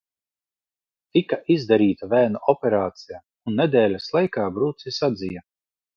[1.17, 5.45] Tika izdarīta vēnu operācija, un nedēļas laikā brūce sadzija.